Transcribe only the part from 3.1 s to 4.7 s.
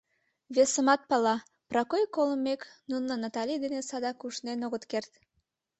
Натали дене садак ушнен